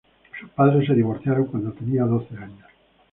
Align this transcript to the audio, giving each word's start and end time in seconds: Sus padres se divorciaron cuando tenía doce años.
Sus 0.39 0.49
padres 0.49 0.87
se 0.87 0.95
divorciaron 0.95 1.45
cuando 1.45 1.73
tenía 1.73 2.05
doce 2.05 2.35
años. 2.35 2.67